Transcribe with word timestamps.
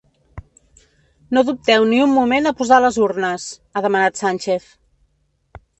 No 1.37 1.43
dubteu 1.49 1.85
ni 1.91 1.99
un 2.07 2.15
moment 2.17 2.53
a 2.53 2.55
posar 2.63 2.81
les 2.87 2.99
urnes 3.09 3.47
–ha 3.53 3.87
demanat 3.89 4.25
Sànchez–. 4.25 4.71